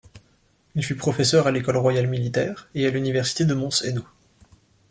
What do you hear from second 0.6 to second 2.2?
Il fut professeur à l'École royale